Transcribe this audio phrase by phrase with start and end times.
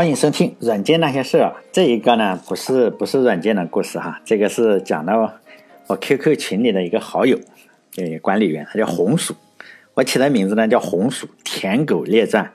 [0.00, 1.48] 欢迎收听《软件那些事儿》。
[1.70, 5.30] 这一个呢，不是不是软件的故事哈，这个是讲到
[5.88, 7.38] 我 QQ 群里的一个好友，
[7.98, 9.34] 呃，管理员，他叫红薯。
[9.92, 12.50] 我起的名字呢叫红薯舔狗列传。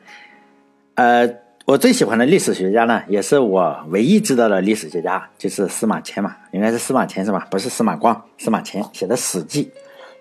[0.96, 1.36] 呃，
[1.66, 7.48] 我最喜欢的历史学家呢，也是我唯一知道的历史学家，就是司马迁嘛，应该是司马迁是吧？
[7.52, 9.66] 不是司马光，司马迁写的《史记》。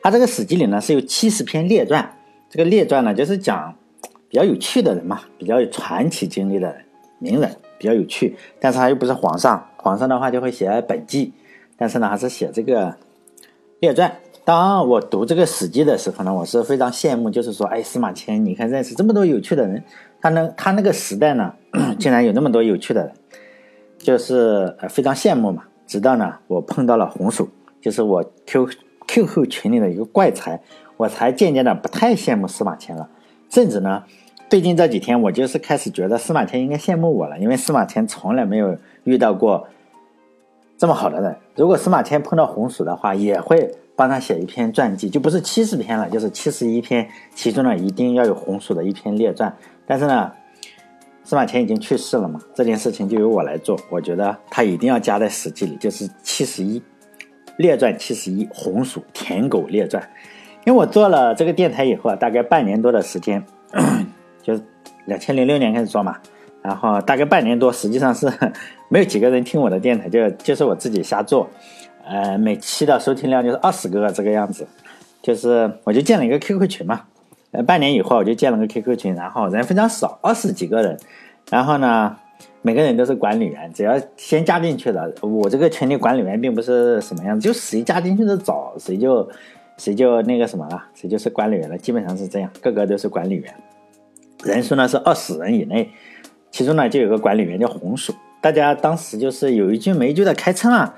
[0.02, 2.18] 他这个《史记》里呢是有七十篇列传，
[2.50, 3.74] 这个列传呢就是讲
[4.28, 6.84] 比较有趣的人嘛，比较有传奇经历的人。
[7.24, 11.32] 名人比较有趣，但是他又不是皇上，皇上的话就会写本纪，
[11.78, 12.94] 但是呢还是写这个
[13.80, 14.14] 列传。
[14.44, 19.82] 当我读这个史记的时候呢，我是非常羡慕，就是说，哎，司马迁，你看认识这么多有趣的人，
[20.20, 21.54] 他能他那个时代呢，
[21.98, 23.12] 竟然有那么多有趣的人，
[23.96, 25.64] 就是非常羡慕嘛。
[25.86, 27.48] 直到呢，我碰到了红薯，
[27.80, 28.68] 就是我 Q
[29.06, 30.60] QQ 群里的一个怪才，
[30.98, 33.08] 我才渐渐的不太羡慕司马迁了，
[33.48, 34.04] 甚至呢。
[34.54, 39.66] 最近这几天，我就是开始觉得司马迁应该羡慕我了，因为司马迁从来没有遇到过
[40.78, 41.36] 这么好的人。
[41.56, 49.52] 如果司马迁碰到红薯的话，也会帮他写一篇传记，就不是七十篇了，就是七十一篇，其中呢一定要有红薯的一篇列传。
[49.88, 50.30] 但是呢，
[51.24, 53.76] 司马迁已经去世了嘛，这件事情就由我来做。
[53.90, 56.80] 我觉得他一定要加在史记里，就是七十一
[57.56, 60.00] 列传七十一红薯舔狗列传。
[60.64, 63.44] 因为我做了这个电台以后啊，大概半年多的时间。
[64.44, 64.62] 就是
[65.06, 66.16] 两千零六年开始做嘛，
[66.62, 68.30] 然后大概半年多，实际上是
[68.88, 71.48] 没有几个人听我的电台，就就是我自己瞎做，
[72.06, 74.66] 呃，每期的收听量就是二十个这个样子，
[75.22, 77.00] 就是我就建了一个 QQ 群嘛，
[77.52, 80.98] 呃，半年以后我就建了个 QQ 群，然后人非常少，二十几个人，
[81.50, 82.14] 然后呢，
[82.60, 89.28] 每个人都是管理员，只要先加进去的，我这个群里管理员并不是什么样子，就谁加进去的早，谁就
[89.76, 93.54] 谁就那个什么了，谁就是管理员了，基本上是这样，个个都是管理员。
[94.44, 95.90] 人数呢是二十人以内，
[96.50, 100.94] 其中呢就有个管理员叫红薯，大家当时就是有一句没一句的开车啊，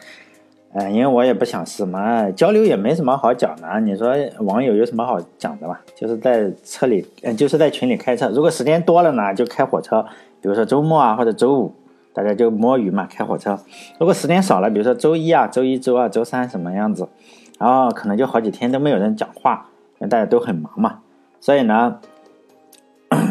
[0.73, 3.81] 呃，因为我也不想什么交流，也没什么好讲的。
[3.81, 5.79] 你说网友有什么好讲的嘛？
[5.95, 8.29] 就是在车里，嗯，就是在群里开车。
[8.31, 10.05] 如果时间多了呢，就开火车，
[10.43, 11.73] 比如说周末啊或者周五，
[12.13, 13.59] 大家就摸鱼嘛，开火车。
[13.99, 17.09] 如果时间少了，比如说周一啊、周一、周二、周三什么样子，
[17.59, 19.71] 然后可能就好几天都没有人讲话，
[20.01, 20.99] 因为大家都很忙嘛，
[21.41, 22.01] 所以呢。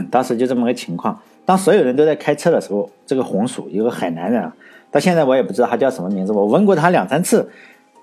[0.10, 4.56] 当时就这么个情况，当所有人都在开车的时候，这个红薯有个海南人啊，
[4.92, 7.50] 到现在我也不知道他叫什么名字，我问过他两三次，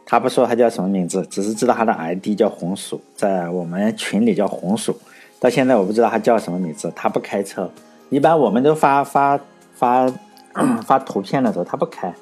[0.05, 4.97] 他不说他叫什么名字，只是知道他的 ID 叫红薯，在我们群里叫红薯，
[5.41, 7.71] 到现在我不知道他叫什么名字，他不开车，
[8.11, 9.39] 一般我们都发发
[9.75, 10.13] 发
[10.85, 12.13] 发图片的时候他不开，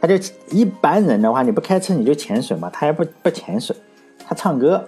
[0.00, 0.14] 他就
[0.50, 3.74] 一般人的话你不开车你就潜水嘛，他也不不潜水，
[4.26, 4.84] 他唱歌。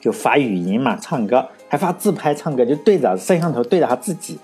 [0.00, 4.38] 就发语音嘛，唱歌还发自拍唱歌，就对着摄像头对着他自己，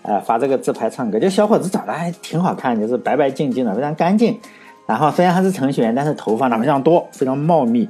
[0.00, 1.20] 呃，发这个自拍唱歌。
[1.20, 4.40] 就小伙子长得还挺好看，就是白白净净的，非常干净。
[4.86, 7.86] 然后虽然他是程序员，但是头发呢非常多，非常茂密，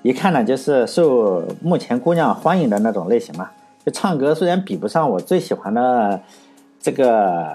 [0.00, 3.50] 一看呢就是受目前姑娘欢迎的那种类型嘛。
[3.84, 6.18] 就唱歌虽然比不上我最喜欢的
[6.80, 7.46] 这个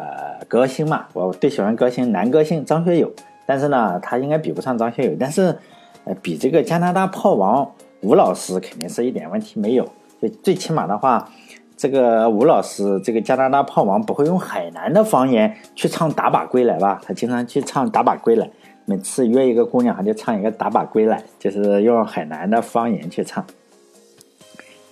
[0.48, 3.12] 歌星嘛，我最喜欢歌星男歌星张学友，
[3.48, 5.58] 但是呢他应该比不上张学友，但是
[6.04, 7.68] 呃比这个加拿大炮王。
[8.02, 9.86] 吴老师肯定是一点问题没有，
[10.22, 11.30] 就最起码的话，
[11.78, 17.00] 这个吴老师这个加拿大炮王不会用海南的方言去唱《打靶归来》吧？
[17.04, 18.46] 他经常去唱《打靶归来》，
[18.86, 23.46] 每次约一个姑娘，他就唱一个《打靶归来》，就是用海南的方言去唱。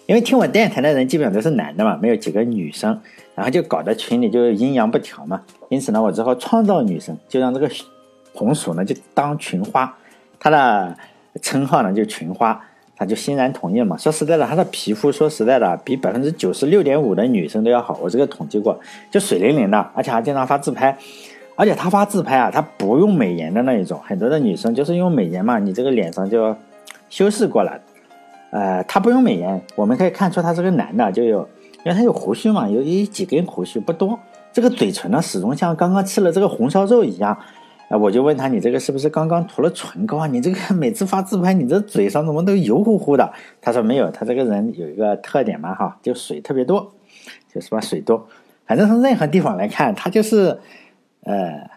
[0.05, 2.97] 因为听我电台的人基本上都是男的嘛，没有几个女生，
[3.35, 5.41] 然后就搞得群里就阴阳不调嘛。
[5.67, 7.69] 因此呢，我只好创造女生，就让这个
[8.33, 9.97] 红薯呢就当群花，
[10.39, 10.95] 他的
[11.41, 12.63] 称号呢就群花。
[12.97, 13.96] 他就欣然同意了嘛。
[13.96, 18.00] 说实在的，他的皮肤说实在的，比百分之九十六点五的女生都要好。
[18.02, 18.78] 我这个统计过，
[19.12, 20.97] 就水灵灵的，而且还经常发自拍。
[21.56, 24.00] 而且他发自拍啊，他不用美颜的那一种。
[24.06, 26.56] 很多的女生就是用美颜嘛，你这个脸上就
[27.09, 27.80] 修饰过了。
[28.52, 31.39] 呃，他不用美颜，我们可以看出他是个男的，就有，
[31.83, 34.18] 因为他有胡须嘛，有一几根胡须不多。
[34.54, 37.38] 这个嘴唇呢，始终像刚刚吃了这个红烧肉一样。
[37.89, 40.28] 啊，我就问他，你这个是不是刚刚涂了唇膏啊？
[40.28, 43.31] 你这个每次发自拍，你这嘴上怎么都油乎乎的？
[43.62, 46.94] 他说没有，他这个人有一个特点嘛，哈，就水特别多，
[47.54, 48.28] 就是吧，水多。
[48.66, 50.60] 反正从任何地方来看，他就是，
[51.24, 51.69] 呃，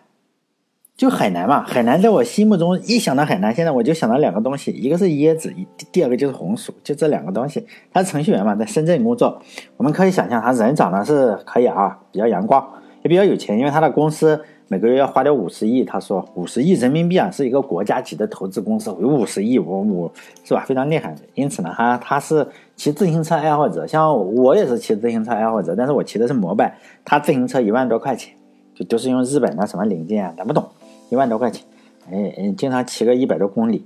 [0.96, 1.62] 就海南嘛。
[1.62, 5.54] 海南在我心目中一想到海南，现在我就想到两个东西，一个是椰子，
[5.92, 7.64] 第二个就是红薯，就这两个东西。
[7.92, 9.40] 他是程序员嘛，在深圳工作。
[9.76, 12.68] 我们可以想象，他人长得是可以啊，比较阳光，
[13.02, 14.40] 也比较有钱，因为他的公司。
[14.72, 15.82] 每个月要花掉五十亿。
[15.82, 20.12] 他说五十亿人民币啊，是一个国家级的投资公司，有五十亿，我我
[20.44, 20.64] 是吧？
[20.64, 21.12] 非常厉害。
[21.34, 28.32] 因此呢，他他是骑自行车爱好者，像我也是骑自行车爱好者，但是我骑的是摩拜，他自行车一万多块钱，
[28.72, 30.64] 就都是用日本的什么零件啊，咱不懂，
[31.08, 31.66] 一万多块钱，
[32.08, 33.84] 哎，经常骑个一百多公里。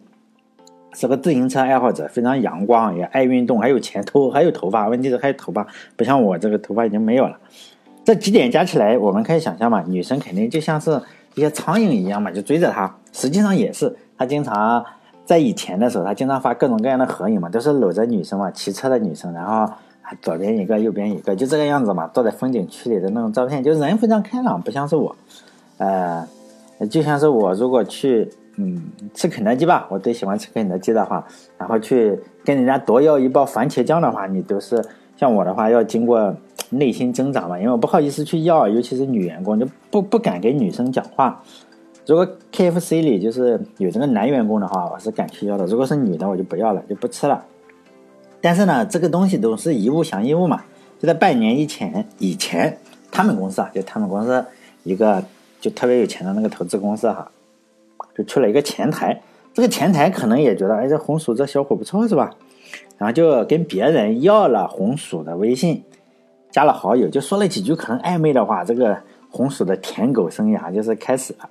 [0.92, 4.86] 是个自行车爱好者，非常阳光，也爱运动，还有钱，头还有头发。
[4.88, 7.38] 问题是还有头发，不像我这个头发已经没有了。
[8.04, 11.00] 这几点加起来，我们可以想象嘛，女生肯定就像是
[11.34, 12.94] 一些苍蝇一样嘛，就追着他。
[13.12, 14.84] 实际上也是，他经常
[15.24, 19.72] 在以前的时候，他经常发各种各样的合影嘛，都是搂着女生嘛，骑车的女生，然后
[20.20, 25.16] 左边一个，右边一个，就这个样子嘛，坐在风景区里的那种照片，就人非常开朗，不像是我，
[25.78, 26.26] 呃，
[26.90, 28.30] 就像是我如果去。
[28.56, 28.80] 嗯，
[29.14, 31.26] 吃肯德基吧，我最喜欢吃肯德基的话，
[31.58, 34.80] 然后去跟人家多要一包番茄酱的话，你都是
[35.16, 36.34] 像我的话要经过
[36.70, 41.42] 内心挣扎嘛，因为我不好意思去要，尤其是女员工就不不敢给女生讲话。
[42.06, 47.42] 如果 KFC 里就是有这个男员工的话，我是敢去要的；如果是女的，我就不要了，就不吃了。
[48.40, 50.62] 但是呢，这个东西都是一物降一物嘛。
[51.00, 52.78] 就在半年以前，以前
[53.10, 54.44] 他们公司啊，就他们公司
[54.82, 55.24] 一个
[55.60, 57.30] 就特别有钱的那个投资公司哈。
[58.14, 59.22] 就去了一个前台，
[59.52, 62.30] 这个前台可能也觉得，哎，这红薯这小伙不错是吧？
[62.98, 65.82] 然后就跟别人要了红薯的微信，
[66.50, 68.96] 加了好友，就说了几句可能暧昧的话，这个
[69.30, 71.48] 红薯的舔狗生涯就是开始了。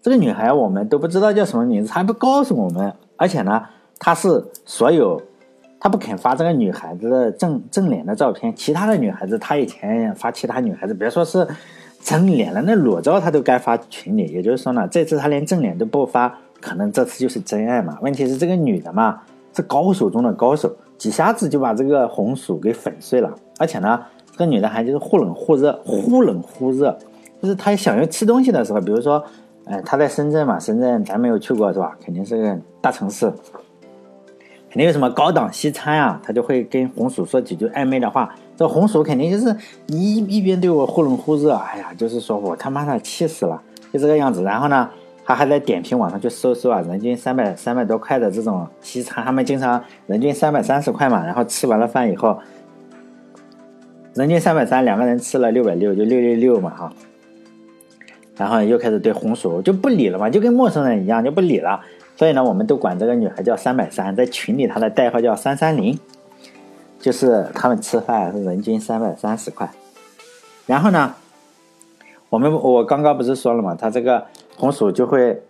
[0.00, 3.62] 这个女孩我们都不知道叫什么名字，她还不告诉我们，而且呢，
[3.98, 5.20] 她是所有，
[5.80, 11.46] 她不肯发这个女孩子的正正脸的照片，其他的女孩子她以前发其他女孩子，别说是。
[12.04, 17.96] 正脸了，那裸照他都该发群里，也就是说呢，这次他连正脸都不发，可能这次就是真爱嘛。
[18.02, 19.22] 问题是这个女的嘛，
[19.54, 23.32] 是高手中的高手，几下子就把这个红薯给粉碎了。
[23.58, 24.00] 而且呢，
[24.30, 26.96] 这个女的还就是忽冷忽热，忽冷忽热，
[27.42, 29.22] 就是她想要吃东西的时候，比如说，
[29.66, 31.96] 哎，她在深圳嘛，深圳咱没有去过是吧？
[32.04, 33.32] 肯定是个大城市。
[34.70, 38.34] 肯定有什么高档西餐啊，她就会跟红薯说几句暧昧的话。
[38.56, 39.54] 这红薯肯定就是
[39.88, 43.60] 一一边对我忽冷忽热，哎呀，就是说我他妈的气死了，
[43.92, 44.42] 就这个样子。
[44.42, 44.88] 然后呢，
[45.24, 51.24] 他还在点评网上去搜搜啊，人均三百三百多块的这种西餐，他们经常人均三百三十块嘛。
[51.24, 52.38] 然后吃完了饭以后，
[54.14, 56.92] 人均三百三，两个人吃了六百六，就六六六嘛哈。
[58.36, 61.80] 然后又开始对红薯就不理了嘛，就跟陌生人一样就不理了。
[62.16, 65.98] 所以呢，我们都管这个女孩叫三百三，在群里她的代号叫三三零，
[66.98, 69.70] 就是他们吃饭是人均三百三十块。
[70.66, 71.14] 然后呢，
[72.30, 74.26] 我们我刚刚不是说了嘛，他这个
[74.62, 75.42] 红薯就会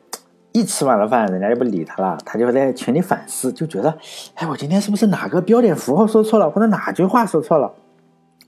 [0.53, 3.95] 一吃完了饭，人家就不理他了，他就会在群里反思，就觉得，
[4.37, 7.71] 哎，我今天是不是哪个标点符号说错了，或者哪句话说错了，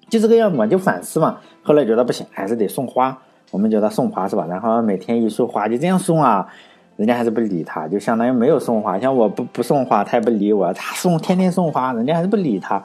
[0.08, 1.36] 就这个样子嘛，就反思嘛。
[1.62, 3.18] 后来觉得不行，还是得送花，
[3.50, 4.46] 我们觉得送花是吧？
[4.48, 6.48] 然后每天一束花就这样送啊。
[6.96, 8.98] 人家还是不理他，就相当于没有送花。
[8.98, 10.72] 像我不不送花，他也不理我。
[10.72, 12.82] 他送天天送花，人家还是不理他，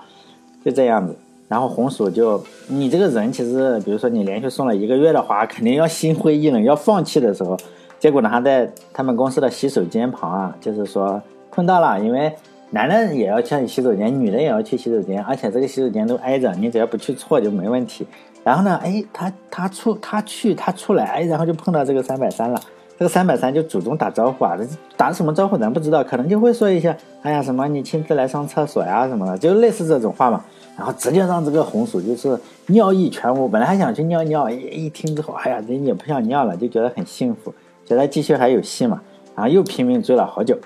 [0.65, 1.17] 就这样子。
[1.49, 7.57] 然后红薯就你这个人，其实比如说你连续送了一个月的花，肯定要心灰意冷，要放弃的时候，
[7.99, 12.31] 结果呢，他在他们公司的洗手间旁啊，就是说碰到了，因为
[12.69, 18.05] 男的也要去洗手间，女的也要去洗手间，而且这个洗手间都挨着，你只要不去错就没问题。
[18.43, 22.61] 然后呢，哎，他他出他去他出来，哎，然后就碰到这个三百三了。
[22.97, 24.57] 这个三百三就主动打招呼啊，
[24.97, 30.43] 打什么招呼咱不知道，可能就会说一下，哎呀什么你亲自来上厕所呀什么的，就类似这种话嘛。
[30.79, 37.53] 然后直接让这个红薯就是尿意全无，本来还想去尿尿，一听之后，哎呀人也不想尿了，就觉得很幸福，
[37.85, 39.01] 觉得继续还有戏嘛。
[39.35, 40.57] 然后又拼命追了好久，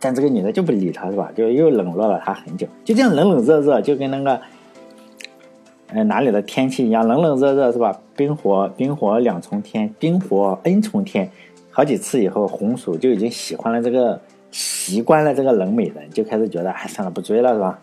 [0.00, 1.30] 但这个女的就不理他，是吧？
[1.36, 4.40] 就又冷落了他很久，就这样冷冷热热，就跟那个，
[5.90, 7.96] 呃哪里的天气一样，冷冷热热是吧？
[8.16, 11.30] 冰火冰火两重天，冰火 n 重天。
[11.70, 17.78] 好几次以后，红薯就已经喜欢了这个，习惯了这个冷美人，就开始觉得，哎，算了，不追了，是吧？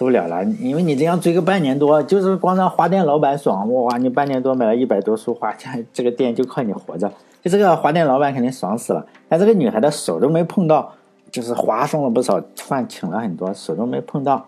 [0.00, 9.04] 受不了了，因为你这样追个半年多，就是光让花店老板爽，哇，你半年多买了一百多束花，这这个店就靠你活着，就这个花店老板肯定爽死了。
[9.28, 10.90] 但这个女孩的手都没碰到，
[11.30, 14.46] 就是花送了不少，饭请了很多，手都没碰到。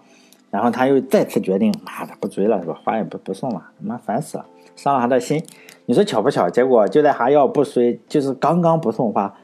[0.51, 2.79] 然后他又再次决定，妈的，不追了，是吧？
[2.83, 5.45] 花也不不送了，妈烦死了，伤了他的心。
[5.85, 6.49] 你说巧不巧？
[6.49, 9.35] 结果就在还要不追，就是刚刚不送花，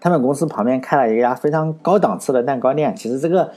[0.00, 2.96] 他们公司旁边开了一家非常高档次的蛋糕店。
[2.96, 3.50] 其实这个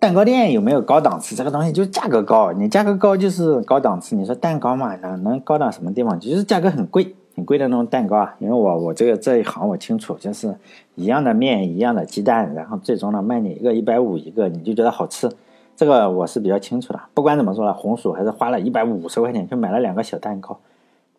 [0.00, 1.36] 蛋糕店有没有高档次？
[1.36, 4.16] 这个东西就是价格高，你价格高就是高档次。
[4.16, 6.18] 你说蛋糕嘛，能能高档什么地方？
[6.18, 8.34] 就是价格很贵，很贵的那种蛋糕啊。
[8.38, 10.56] 因为我我这个这一行我清楚，就是
[10.94, 15.30] 一样的面，一样的鸡蛋，然后最终呢卖你一个一百五一个，你就觉得好吃。
[15.76, 17.00] 这个我是比较清楚的。
[17.12, 20.58] 不管怎么说了，红薯还是花了一百五十块钱去买了两个小蛋糕。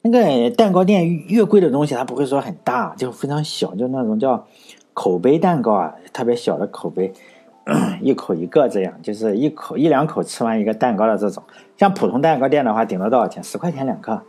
[0.01, 4.43] 那个蛋糕店越贵的东西，它不会说很大，就非常小，就那种叫
[4.95, 7.13] 口碑蛋糕啊，特别小的口碑，
[8.01, 11.43] 一口一个这样，就是一口一两口吃完一个蛋糕的这种。
[11.77, 13.43] 像普通蛋糕店的话，顶多多少钱？
[13.43, 14.21] 十块钱两个，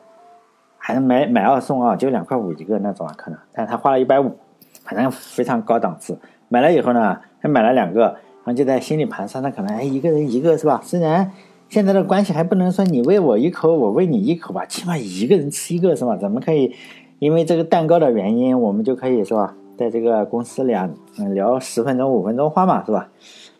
[0.79, 3.39] 还是买买二送二，就两块五一个那种啊，可能。
[3.53, 4.37] 但他花了一百五，
[4.85, 6.19] 反正非常高档次。
[6.49, 10.81] 买了以后呢，还买了两个，然后就在心里盘算，那可能哎，一个人一个是吧？
[10.83, 11.31] 虽然。
[11.69, 16.19] 现在的关系还不能说你喂我一口，我喂你一口吧，起码一个人吃一个是吧？
[16.21, 16.77] 咱们可以
[17.19, 23.09] 因为这个蛋糕的原因，我们就可以是吧，在这个公司里啊，嗯，聊十分钟、五分钟话嘛，是吧？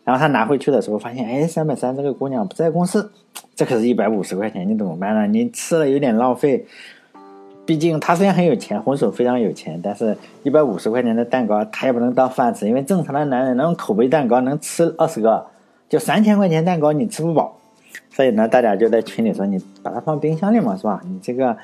[0.05, 3.11] 然后他拿回去的时候发现，哎，三百三这个姑娘不在公司，
[3.55, 5.27] 这可是一百五十块钱，你怎么办呢？
[5.27, 6.65] 你吃了有点浪费，
[7.65, 15.45] 毕竟他虽然很有钱，红薯非常有钱，但是一百五十块钱的蛋糕他也不能当饭吃，因为正常的男人那种口碑蛋糕能吃二十个，
[15.89, 17.57] 就三千块钱蛋糕你吃不饱。
[18.09, 21.01] 所以呢，大家就在群里说，你把它放冰箱里嘛，是吧？
[21.05, 21.57] 你这个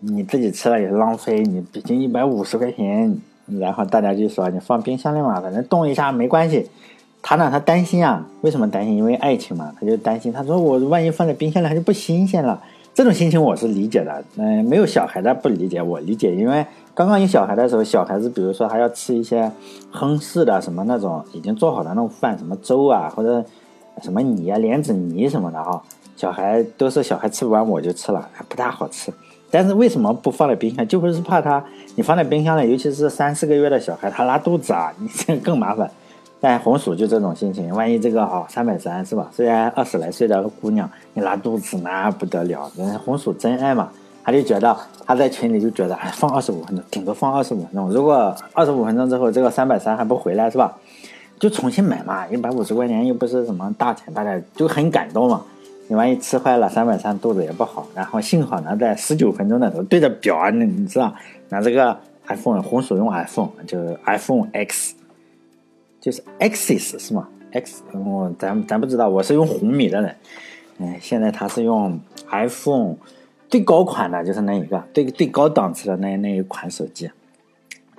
[0.00, 3.20] 你自己吃了也是浪费，你毕竟一百五十块钱。
[3.58, 6.68] 然后大家就说，你放冰箱里嘛，反正冻一下没关系。
[7.22, 8.96] 他呢，他担心啊，为什么担心？
[8.96, 10.32] 因为爱情嘛，他就担心。
[10.32, 12.62] 他说我万一放在冰箱里，它就不新鲜了。
[12.94, 14.24] 这种心情我是理解的。
[14.36, 16.34] 嗯，没有小孩的不理解，我理解。
[16.34, 16.64] 因为
[16.94, 19.50] 刚刚有小孩的时候，小孩子比如说还要吃一些
[19.90, 23.44] 亨氏的什么那种已经做好的那种饭，什么粥啊，或者。
[24.00, 25.82] 什么泥啊，莲子泥什么的哈，
[26.16, 29.12] 小孩都是小孩吃不完我就吃了，还不大好吃。
[29.50, 30.86] 但是为什么不放在冰箱？
[30.86, 31.62] 就不是怕他，
[31.96, 35.90] 你放在冰箱里，尤其是三四个月的小孩，他拉肚子啊，你这更麻烦。
[36.40, 39.28] 但红薯就这种心情，万一这个哈三百三是吧？
[39.30, 42.70] 虽然二十来岁的姑娘，你拉肚子那不得了。
[42.76, 43.90] 人红薯真爱嘛，
[44.24, 47.90] 他就觉得他在群里就觉得，哎，放二十五分钟，顶多放二十五分钟。
[47.90, 50.74] 如果二十五分钟之后这个三百三还不回来是吧？
[51.38, 55.42] 就重新买嘛，一百五十块钱又不是什么大钱，大家就很感动嘛。
[55.90, 57.84] 你万一吃坏了，三百三肚子也不好。
[57.96, 61.12] 然后幸好呢，在十九分钟的时候对着表啊，那你知道，
[61.48, 64.94] 拿这个 iPhone 红薯用 iPhone 就是 iPhone X，
[66.00, 70.14] 就是 Xs 是吗？X，我咱咱不知道，我是用红米的人。
[70.78, 71.98] 嗯，现在他是用
[72.30, 72.94] iPhone
[73.48, 77.10] 最高款的，就是那一个最最高档次的那那一款手机。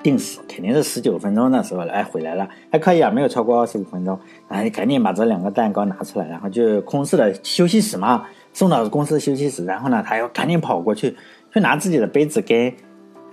[0.04, 4.18] 定时肯定是十九分钟的时候来回来了，还可以啊，没有超过二十五分钟。
[4.48, 9.66] 哎，赶紧把这两个蛋糕拿出来，然后就公司的休息室嘛，送到公司休息室。
[9.66, 11.16] 然后呢，他又赶紧跑过去，
[11.54, 12.74] 去拿自己的杯子跟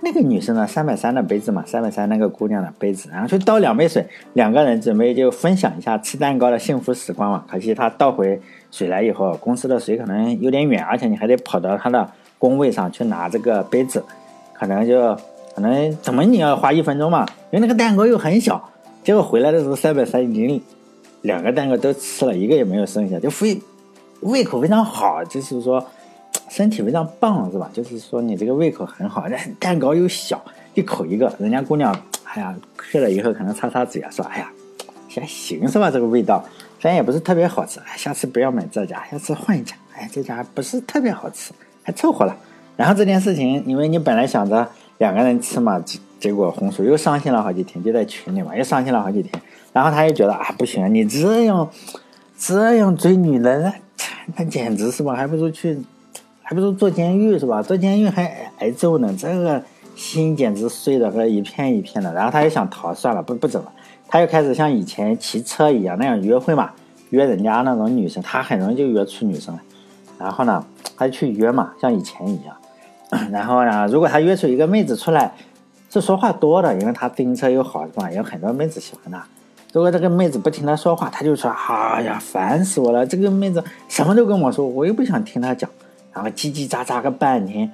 [0.01, 7.43] 那个女生的三百三的杯子嘛，三百三那个姑娘的杯子，然后去倒两杯水，两个人准备就分享一下吃蛋糕的幸福时光嘛。
[7.49, 8.39] 可惜他倒回
[8.71, 14.03] 水来以后，公司的水可能有点远，而且你还得跑到他的工位上去拿这个杯子，
[14.53, 15.17] 可能就。
[15.59, 17.25] 可能怎么你要花一分钟嘛？
[17.51, 18.69] 因为那个蛋糕又很小，
[19.03, 20.61] 结果回来的时候三百三已经
[21.23, 23.59] 两个蛋糕都吃了一个也没有剩下，就非
[24.21, 25.85] 胃口非常好，就是说
[26.47, 27.69] 身体非常棒是吧？
[27.73, 30.41] 就是说你这个胃口很好，但蛋糕又小，
[30.75, 32.55] 一口一个，人家姑娘哎呀
[32.89, 34.49] 吃了以后可能擦擦嘴啊，说哎呀
[35.13, 35.91] 还行是吧？
[35.91, 36.41] 这个味道
[36.79, 39.75] 虽然也不是特别好吃，下次不要买这家，下次换一家。
[39.93, 41.51] 哎，这家不是特别好吃，
[41.83, 42.33] 还凑合了。
[42.77, 44.65] 然后这件事情，因为你本来想着。
[44.99, 45.81] 两个人吃嘛，
[46.19, 49.41] 结果红薯又伤心了好几天，就在群里嘛，又伤心了好几天。
[49.71, 51.69] 然后他又觉得啊，不行，你这样
[52.37, 53.73] 这样追女人，那
[54.35, 55.15] 那简直是吧？
[55.15, 55.81] 还不如去，
[56.41, 57.61] 还不如坐监狱是吧？
[57.61, 59.63] 坐监狱还挨揍呢，这个
[59.95, 62.13] 心简直碎的和一片一片的。
[62.13, 63.71] 然后他又想逃，算了，不不走了。
[64.09, 66.71] 他又开始像以前骑车一样那样约会嘛，
[67.11, 69.61] 约人家那种女生，他很容易就约出女生来。
[70.17, 70.65] 然后呢，
[70.97, 72.53] 他去约嘛，像以前一样。
[73.31, 75.31] 然后呢，如果他约出一个妹子出来，
[75.89, 78.11] 是说话多的，因为他自行车又好，是吧？
[78.11, 79.25] 有很多妹子喜欢他。
[79.73, 83.05] 如果这个妹子不听他说话，他就说：“哎呀，烦死我了！
[83.05, 85.69] 这个妹子什么都跟我说，我又不想听他讲。”
[86.13, 87.71] 然后叽叽喳喳个半天，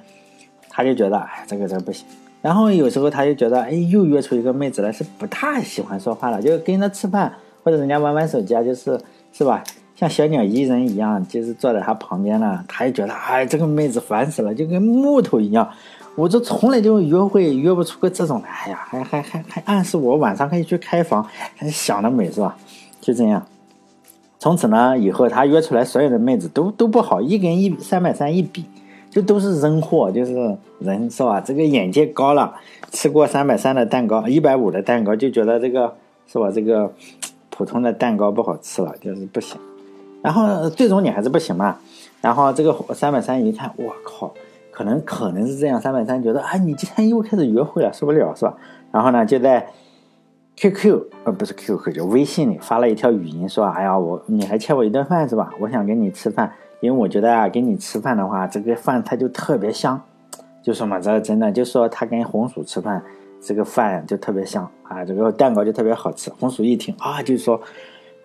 [0.68, 2.06] 他就觉得：“哎，这个这不行。”
[2.42, 9.00] 然后有时候他就觉得：“哎，又约出一个妹子来，是不太喜欢说话了，就跟他吃饭或者人家玩玩手机啊，就是
[9.32, 9.62] 是吧？”
[9.96, 12.62] 像小鸟依人一样，就是坐在他旁边呢。
[12.68, 15.68] 他也觉得，哎，这个妹子烦死了，就跟木头一样。
[16.14, 21.26] 我这从来就约会约不出个这种来呀，还还还还暗示我晚上可以去开房，
[21.70, 22.56] 想得美是吧？
[23.00, 23.46] 就这样，
[24.38, 28.64] 从此呢，以后他约出来所有的妹子都都不好，一跟一三百三一比，
[29.10, 31.40] 就都是扔货，就是人是吧？
[31.40, 32.54] 这个眼界高了，
[32.92, 36.50] 吃过三百三的蛋糕，一百五的蛋糕，就觉得这个是吧？
[36.50, 36.92] 这个
[37.50, 39.58] 普通的蛋糕不好吃了，就是不行。
[40.26, 41.76] 然后最终你还是不行嘛，
[42.20, 44.34] 然后这个三百三一看，我靠，
[44.72, 48.52] 可能可能是这样，三百三觉得啊，你今天又开始约会了，受不了是吧？
[48.90, 49.68] 然后呢，就在
[50.56, 55.52] QQ 呃不是 QQ 就微信里发了一条语音说，哎呀我你还欠我一顿饭是吧？
[55.60, 60.02] 我想跟你吃饭，因为我觉得啊跟你吃饭的话，这个饭它就特别香，
[60.60, 63.00] 就说嘛，这真的就说他跟红薯吃饭，
[63.40, 66.32] 这个饭就特别香啊，这个蛋糕就特别好吃。
[66.40, 67.60] 红薯一听啊，就说，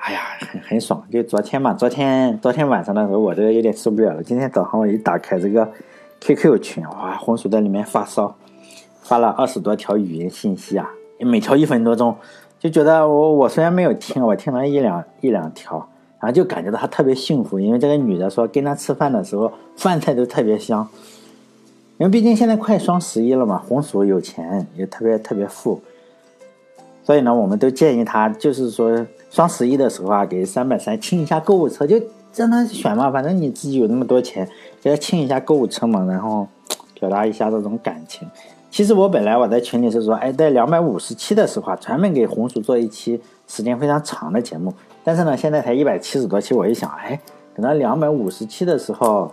[0.01, 1.03] 哎呀，很 很爽。
[1.11, 4.23] 就昨天嘛，昨天昨天晚上的时候，我这个有点受不了了。
[4.23, 5.71] 今天早上我一打开这个
[6.19, 8.35] QQ 群，哇，红薯在里面发烧，
[9.01, 10.89] 发了二十多条语音信息啊，
[11.19, 12.15] 每条一分多钟，
[12.59, 15.87] 就觉得我我虽然没有听，我听了一两一两条，
[16.19, 20.87] 然后就感觉到他特别幸福，因为这个女的说跟他吃饭的时候，饭菜都特别香。
[21.99, 25.79] 因为毕竟现在快双十一了嘛，红薯有钱也特别特别富，
[27.03, 31.99] 所以呢，我们都建议他，就是说双十一的时候啊，给三百三清一下购物车，就
[32.35, 34.47] 让他选嘛，反正你自己有那么多钱，
[34.81, 36.47] 给他清一下购物车嘛，然后
[36.99, 38.27] 表达一下这种感情。
[38.69, 47.19] 其实我本来我在群里是说，哎，在两百五十期的时候啊，专门给红薯做一期时间非常长的节目，但是呢，现在才一百七十多期，我一想，哎，
[47.55, 49.31] 等到两百五十期的时候。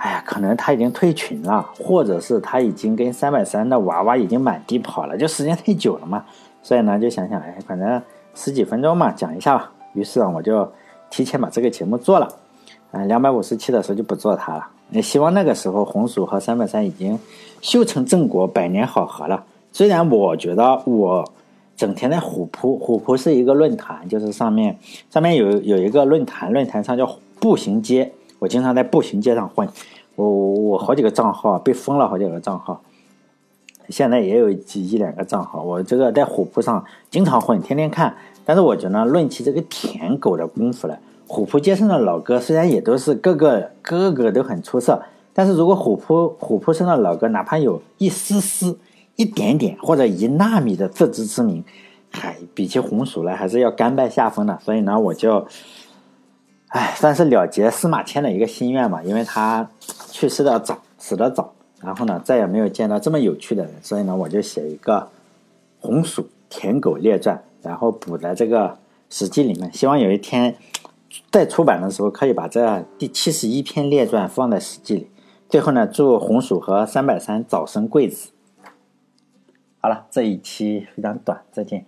[0.00, 6.24] 哎呀，可能他已经退群了，或者是他已经跟三百三的娃娃已经满地跑了，就时间太久了嘛。
[6.62, 8.00] 所以呢，就想想，哎，反正
[8.32, 9.72] 十几分钟嘛，讲一下吧。
[9.94, 10.70] 于是啊，我就
[11.10, 12.28] 提前把这个节目做了。
[12.92, 14.68] 嗯，两百五十七的时候就不做它了。
[14.90, 17.18] 也希望那个时候红薯和三百三已经
[17.60, 19.44] 修成正果，百年好合了。
[19.72, 21.28] 虽然我觉得我
[21.76, 24.78] 整天在虎扑，虎扑是一个论坛，就是上面
[25.10, 28.12] 上面有有一个论坛，论坛上叫步行街。
[28.38, 29.68] 我经常在步行街上混，
[30.14, 32.80] 我我我好几个账号被封了好几个账号，
[33.88, 35.62] 现在也有几一两个账号。
[35.62, 38.14] 我这个在虎扑上经常混，天天看。
[38.44, 45.02] 但是我觉得论起这个舔狗的功夫来，虎扑街上的老哥虽然也都是个个个个都很出色，
[45.34, 48.78] 但是如果虎扑虎扑上的老哥哪怕有一丝丝、
[49.16, 51.64] 一点点或者一纳米的自知之明，
[52.10, 54.58] 还比起红薯来还是要甘拜下风的。
[54.64, 55.46] 所以呢，我就。
[56.68, 59.70] 哎，算是了结司马迁的一个心愿吧，因为他
[60.10, 65.00] 去世的早，死的早，然后呢，再也没有见到这么有趣的人，所以呢，我就写一个
[65.80, 68.68] 《红薯舔狗列传》，然后补在这个
[69.08, 70.56] 《史记》里面，希望有一天
[71.30, 75.10] 再出版的时候，可以把这第七十一篇列传放在《史记》里。
[75.48, 78.28] 最后呢，祝红薯和三百三早生贵子。
[79.80, 81.86] 好了，这一期非常短，再见。